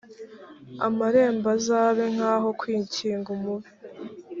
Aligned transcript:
amarembo 0.87 1.47
azabe 1.57 2.03
nkaho 2.15 2.49
kwikinga 2.59 3.27
umubi 3.35 3.69